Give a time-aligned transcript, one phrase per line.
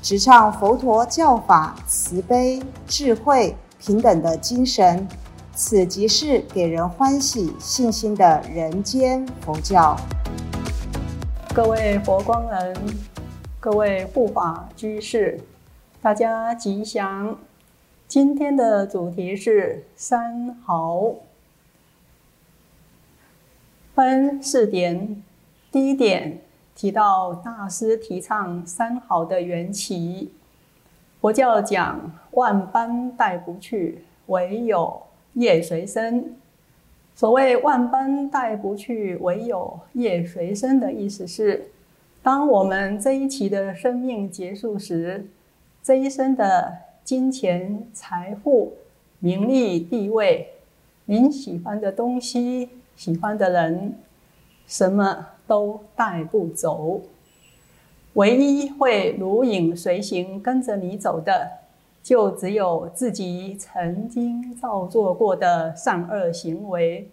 [0.00, 5.06] 直唱佛陀教法慈悲、智慧、平等的精神。
[5.54, 9.96] 此即是给人欢喜、信心的人间佛教。
[11.52, 12.76] 各位佛光人，
[13.58, 15.40] 各位护法居士，
[16.00, 17.36] 大家吉祥。
[18.06, 21.14] 今天的主题是三好，
[23.96, 25.22] 分四点。
[25.72, 26.40] 第一点
[26.78, 30.30] 提到大师提倡三好的缘起。
[31.20, 35.02] 佛教讲万般带不去，唯有。
[35.34, 36.34] 业随身，
[37.14, 41.70] 所谓万般带不去，唯有业随身的意思是，
[42.24, 45.28] 当我们这一期的生命结束时，
[45.80, 48.72] 这一生的金钱、财富、
[49.20, 50.48] 名利、地位，
[51.04, 53.94] 您喜欢的东西、喜欢的人，
[54.66, 57.00] 什么都带不走，
[58.12, 61.58] 唯一会如影随形跟着你走的。
[62.00, 67.06] 就只有自己曾经造作过的善恶行为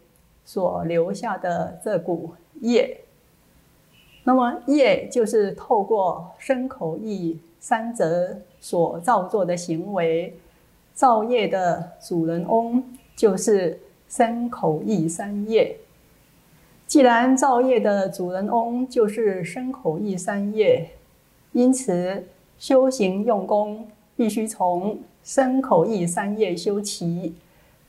[0.45, 2.29] 所留下的这股
[2.61, 3.01] 业。
[4.23, 10.33] 那么业就是透过身口意三者所造作的行为，
[10.93, 12.81] 造业的主人翁
[13.17, 15.75] 就是身口意三业。
[16.87, 20.91] 既然造业的主人翁就是身口意三业，
[21.51, 22.25] 因此
[22.57, 23.87] 修行用功。
[24.17, 27.35] 必须从身口意三业修起，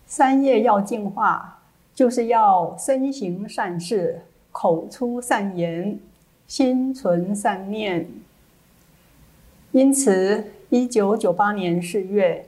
[0.07, 1.61] 三业要净化，
[1.95, 6.01] 就是要身行善事，口出善言，
[6.49, 8.09] 心存善念。
[9.71, 12.45] 因此，一九九八年四月，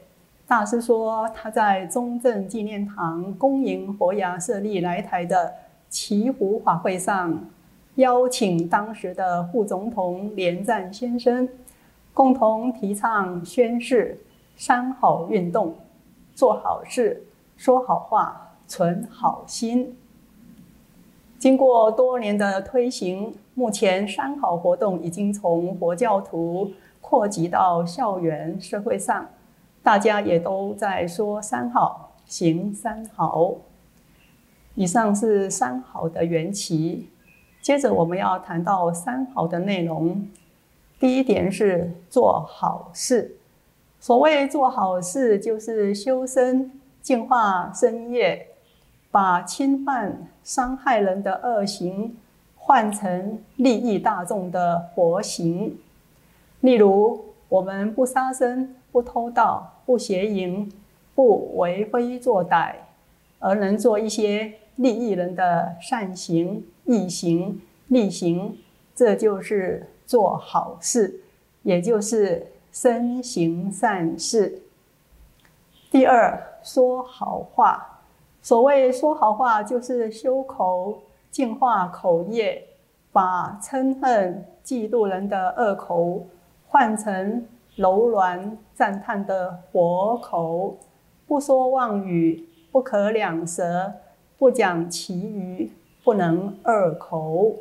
[0.49, 5.55] 大师说他在中正纪念堂恭迎佛牙舍利来台的
[5.89, 7.47] 祈福法会上，
[7.97, 11.49] 邀请当时的副总统连战先生。
[12.15, 14.19] 共同提倡宣誓
[14.57, 15.77] 三好运动，
[16.35, 17.23] 做好事，
[17.57, 19.97] 说好话，存好心。
[21.39, 29.29] 经过多年的推行，目前三好活动已经从佛教徒扩及到校园社会上，
[29.81, 33.55] 大家也都在说三好，行三好。
[34.79, 37.09] 以上是三好的缘起，
[37.61, 40.25] 接着我们要谈到三好的内容。
[41.01, 43.39] 第一点是做好事。
[43.99, 46.71] 所谓做好事，就是修身、
[47.03, 48.47] 净化身业，
[49.11, 52.17] 把侵犯、伤害人的恶行
[52.55, 55.77] 换成利益大众的佛行。
[56.61, 60.73] 例如，我们不杀生、不偷盗、不邪淫、
[61.17, 62.75] 不为非作歹，
[63.41, 68.57] 而能做一些利益人的善行、义行、利行，
[68.95, 69.87] 这就是。
[70.09, 71.21] 做好事，
[71.65, 74.63] 也就是身行善事。
[75.91, 78.01] 第二，说好话。
[78.41, 82.69] 所谓说好话，就是修口，净化口业，
[83.13, 86.25] 把嗔恨、嫉妒人的恶口
[86.69, 87.47] 换成
[87.77, 90.79] 柔软赞叹的活口。
[91.27, 93.93] 不说妄语，不可两舌，
[94.39, 95.69] 不讲其余，
[96.05, 97.57] 不能二口。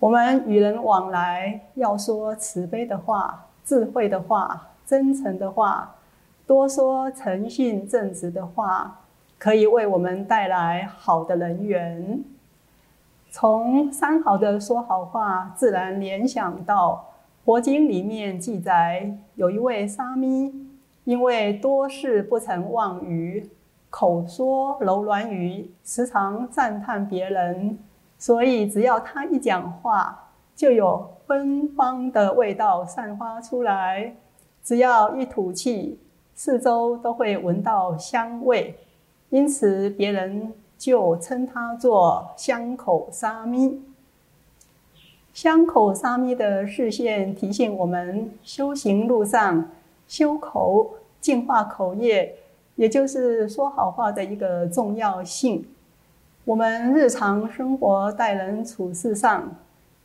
[0.00, 5.94] 我们与人往来要说慈悲的话、智慧的话、真诚的话，
[6.44, 9.02] 多说诚信正直的话，
[9.38, 12.24] 可以为我们带来好的人缘。
[13.30, 17.12] 从三好的说好话，自然联想到
[17.44, 20.52] 佛经里面记载，有一位沙弥，
[21.04, 23.48] 因为多事不曾忘语，
[23.98, 27.78] 口说柔软语，时常赞叹别人。
[28.18, 34.14] 所以，只要他一讲话，就有芬芳的味道散发出来。
[34.62, 35.98] 只要一吐气，
[36.34, 38.76] 四周都会闻到香味，
[39.30, 43.82] 因此别人就称他做香口沙弥。
[45.32, 49.70] 香口沙弥的视线提醒我们，修行路上
[50.06, 52.34] 修口、净化口业，
[52.76, 55.66] 也就是说好话的一个重要性。
[56.44, 59.50] 我们日常生活待人处事上，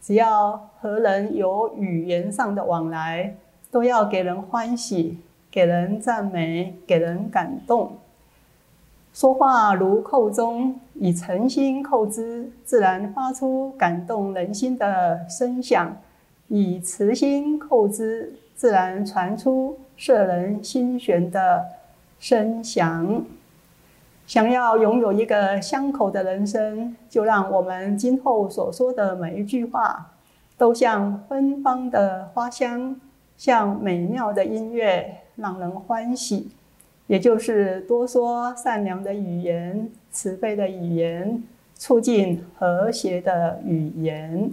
[0.01, 3.35] 只要和人有语言上的往来，
[3.69, 5.19] 都要给人欢喜，
[5.51, 7.91] 给人赞美，给人感动。
[9.13, 15.89] 说话如扣钟，以诚心扣之，自然发出感动人心的声响；
[16.47, 21.65] 以慈心扣之，自然传出摄人心弦的
[22.21, 23.25] 声响。
[24.25, 30.13] 想要拥有一个香口的人生，就让我们今后所说的每一句话，
[30.57, 32.95] 都像芬芳的花香，
[33.35, 36.49] 像美妙的音乐，让人欢喜。
[37.07, 41.43] 也就是多说善良的语言、慈悲的语言、
[41.75, 44.49] 促进和谐的语言。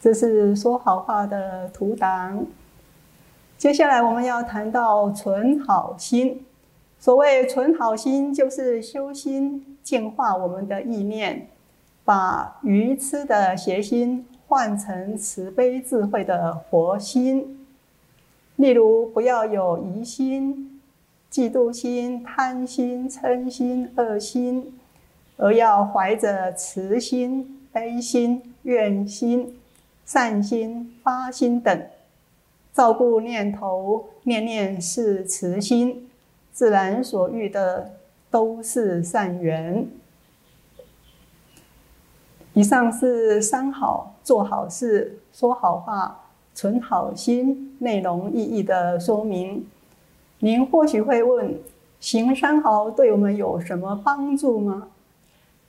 [0.00, 2.46] 这是说好话的图档。
[3.58, 6.44] 接下来我们要谈到存好心。
[6.98, 11.48] 所谓存好心，就是修心净化我们的意念，
[12.04, 17.66] 把愚痴的邪心换成慈悲智慧的佛心。
[18.56, 20.80] 例如，不要有疑心、
[21.32, 24.78] 嫉妒心、贪心、嗔心、恶心，
[25.38, 29.58] 而要怀着慈心、悲心、愿心、
[30.04, 31.86] 善心、发心等，
[32.76, 36.10] 照顾念头，念念是慈心。
[36.52, 37.92] 自然所遇的
[38.30, 39.88] 都是善缘。
[42.52, 49.66] 以上是三好：做好事、说好话、存好心内容意义的说明。
[50.40, 51.58] 您或许会问：
[51.98, 54.88] 行三好对我们有什么帮助吗？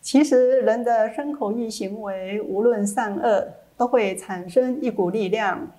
[0.01, 5.69] 其实，人的身口意行为，无论善恶，都会产生一股力量，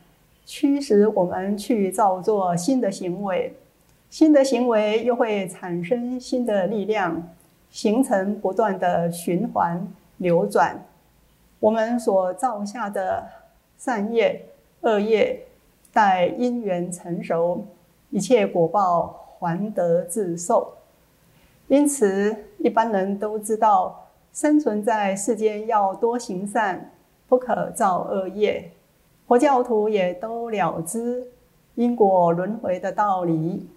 [0.49, 3.53] 驱使我们去造作新的行为。
[4.09, 7.29] 新的行为又会产生新的力量，
[7.69, 9.87] 形成不断的循环
[10.17, 10.83] 流转。
[11.61, 13.27] 我们所造下的
[13.77, 14.47] 善业、
[14.81, 15.39] 恶业，
[15.93, 17.67] 待因缘成熟，
[18.09, 20.73] 一切果报还得自受。
[21.67, 26.91] 因此，一般人都知道，生存在世间要多行善，
[27.29, 28.71] 不可造恶业。
[29.29, 31.23] 佛教徒也都了知
[31.75, 33.69] 因果轮回的道理。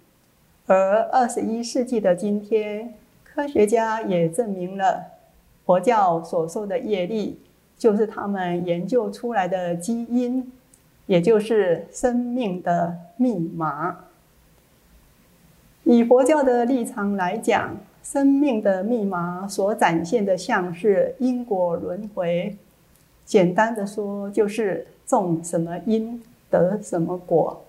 [0.66, 5.04] 而二十一世纪的今天，科学家也证明了
[5.66, 7.38] 佛教所说的业力，
[7.76, 10.50] 就是他们研究出来的基因，
[11.04, 14.06] 也就是生命的密码。
[15.84, 22.56] 以佛教的立场来讲，生命的密码所展现的像是因果轮回。
[23.24, 27.62] 简单的说，就是种什么因得什么果。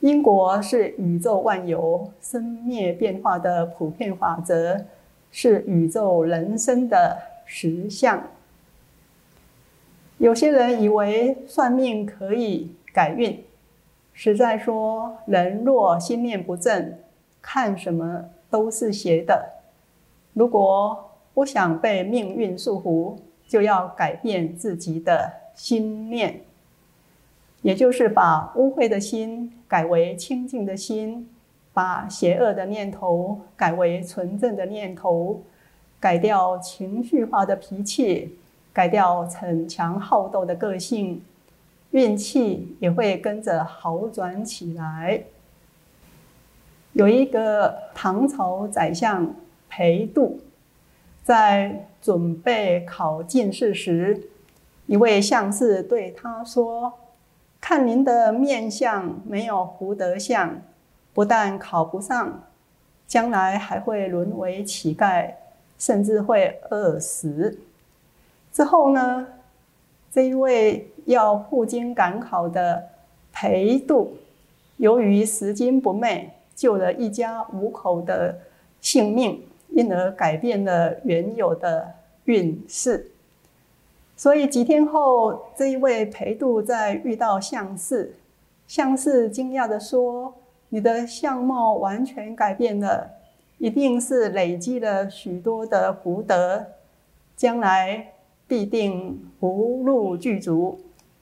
[0.00, 4.84] 因果是宇宙万有生灭变化的普遍法则，
[5.30, 8.20] 是宇宙人生的实相。
[10.18, 13.44] 有些人以为算命可以改运，
[14.12, 16.98] 实在说，人若心念不正，
[17.40, 19.50] 看什么都是邪的。
[20.32, 26.40] 如果不想被命运束缚，就要改变自己的心念。
[27.62, 31.28] 也就是把污秽的心改为清净的心，
[31.72, 35.40] 把邪恶的念头改为纯正的念头，
[36.00, 38.36] 改掉情绪化的脾气，
[38.72, 41.22] 改掉逞强好斗的个性，
[41.92, 45.22] 运气也会跟着好转起来。
[46.94, 49.34] 有一个唐朝宰相
[49.70, 50.40] 裴度，
[51.22, 54.20] 在准备考进士时，
[54.86, 56.92] 一位相士对他说。
[57.62, 60.60] 看您的面相没有福德相，
[61.14, 62.42] 不但考不上，
[63.06, 65.30] 将来还会沦为乞丐，
[65.78, 67.56] 甚至会饿死。
[68.52, 69.28] 之后呢，
[70.10, 72.82] 这一位要赴京赶考的
[73.32, 74.16] 裴度，
[74.78, 78.36] 由于拾金不昧，救了一家五口的
[78.80, 83.08] 性命，因而改变了原有的运势。
[84.16, 88.14] 所以几天后，这一位裴度在遇到相士，
[88.68, 90.32] 相士惊讶地说
[90.70, 93.10] ：“你的相貌完全改变了，
[93.58, 96.64] 一定是累积了许多的福德，
[97.36, 98.12] 将来
[98.46, 100.78] 必定福禄具足，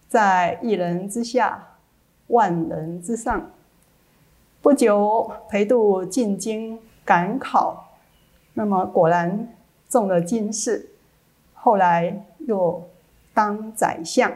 [0.09, 1.77] 在一人之下，
[2.27, 3.51] 万人之上。”
[4.61, 7.95] 不久，裴度进京赶考，
[8.53, 9.49] 那么果然
[9.89, 10.91] 中了进士，
[11.55, 12.91] 后来又。
[13.33, 14.31] 当宰相，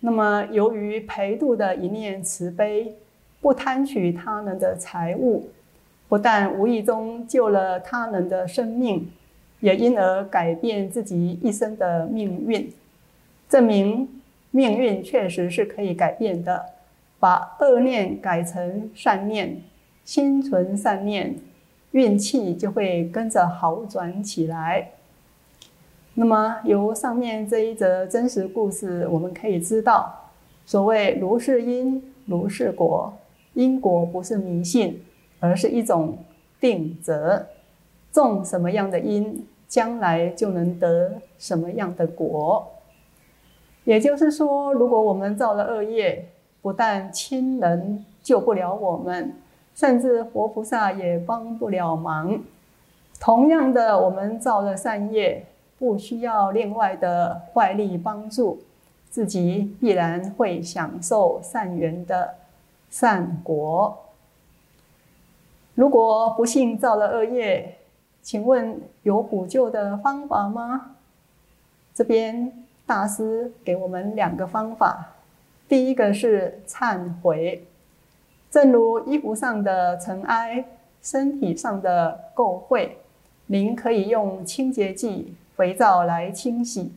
[0.00, 2.94] 那么由于裴度的一念慈悲，
[3.40, 5.48] 不贪取他人的财物，
[6.06, 9.10] 不但无意中救了他人的生命，
[9.60, 12.70] 也因而改变自己一生的命运，
[13.48, 14.06] 证明
[14.50, 16.66] 命运确实是可以改变的。
[17.18, 19.60] 把恶念改成善念，
[20.04, 21.34] 心存善念，
[21.92, 24.90] 运气就会跟着好转起来。
[26.20, 30.12] 那么，由上面这一则真实故事，我们可以知道，
[30.66, 33.12] 所谓如是因，如是果，
[33.54, 35.00] 因果不是迷信，
[35.38, 36.18] 而是一种
[36.58, 37.46] 定则。
[38.10, 42.66] 种什么样的因，将来就能得什么样的果。
[43.84, 46.26] 也就是说，如果我们造了恶业，
[46.60, 49.36] 不但亲人救不了我们，
[49.72, 52.40] 甚至活菩萨也帮不了忙。
[53.20, 55.46] 同样的，我们造了善业，
[55.78, 58.60] 不需要另外的外力帮助，
[59.10, 62.34] 自己必然会享受善缘的
[62.90, 63.96] 善果。
[65.74, 67.76] 如果不幸造了恶业，
[68.20, 70.96] 请问有补救的方法吗？
[71.94, 72.52] 这边
[72.84, 75.14] 大师给我们两个方法。
[75.68, 77.62] 第一个是忏悔，
[78.50, 80.64] 正如衣服上的尘埃、
[81.02, 82.88] 身体上的垢秽，
[83.46, 86.92] 您可以用清洁剂、肥皂来清洗。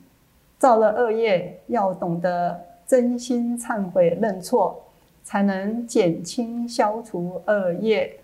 [0.60, 4.84] 造了恶业，要懂得真心忏悔认错，
[5.24, 8.20] 才能减轻消除恶业。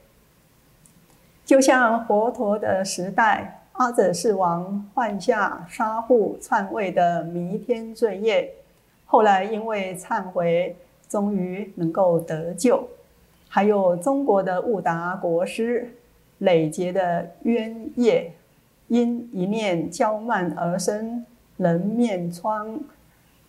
[1.44, 8.54] 就像佛陀的时代，阿者世王犯下杀父篡位的弥天罪业。
[9.06, 10.76] 后来因为忏悔，
[11.10, 12.88] 终于能够得救。
[13.50, 15.90] 还有中国的悟达国师
[16.40, 18.32] 累劫的冤业，
[18.88, 21.26] 因一念娇慢而生
[21.58, 22.80] 人面疮，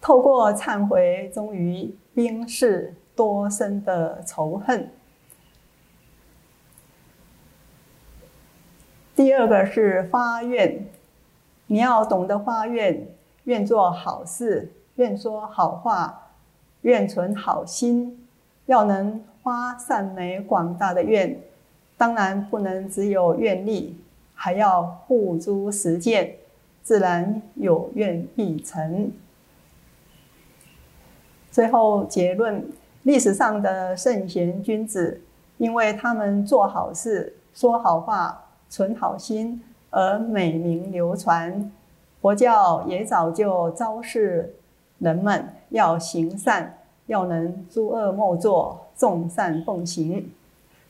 [0.01, 4.89] 透过忏悔，终于冰释多生的仇恨。
[9.15, 10.87] 第二个是发愿，
[11.67, 13.07] 你要懂得发愿，
[13.45, 14.73] 愿做好事。
[14.97, 16.33] 愿说好话，
[16.81, 18.27] 愿存好心，
[18.67, 21.41] 要能发善美广大的愿，
[21.97, 23.97] 当然不能只有愿力，
[24.41, 26.37] 还要付诸实践，
[26.85, 29.11] 自然有愿必成。
[31.51, 32.65] 最后结论：
[33.03, 35.21] 历史上的圣贤君子，
[35.57, 41.73] 因为他们做好事、说好话、存好心，而美名流传，
[42.21, 44.55] 佛教也早就昭示。
[44.99, 50.31] 人们要行善，要能诸恶莫作，众善奉行。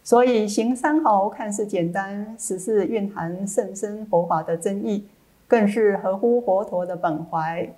[0.09, 5.07] 所以行三好看似简单，实是蕴含甚深佛法的真意，
[5.47, 7.69] 更是合乎佛陀的本怀。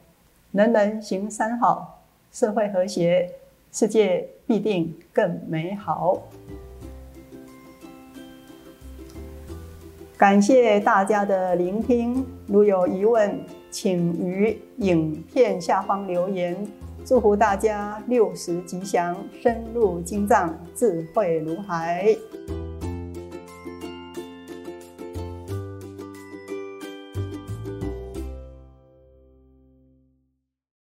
[0.53, 3.29] 人人行三好，社会和谐，
[3.73, 6.23] 世界必定更美好。
[10.17, 13.41] 感谢大家的聆听，如有疑问。
[13.73, 16.57] 请于影片下方留言，
[17.11, 22.17] 祝福大家六十吉祥，深入经藏，智慧如海。